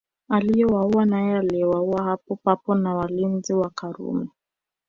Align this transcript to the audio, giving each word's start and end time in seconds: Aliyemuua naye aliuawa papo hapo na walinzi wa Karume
Aliyemuua 0.29 1.05
naye 1.05 1.37
aliuawa 1.37 2.17
papo 2.17 2.39
hapo 2.45 2.75
na 2.75 2.95
walinzi 2.95 3.53
wa 3.53 3.69
Karume 3.69 4.27